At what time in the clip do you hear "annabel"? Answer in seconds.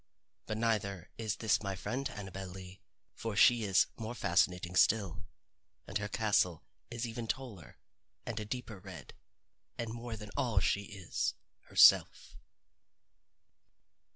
2.09-2.47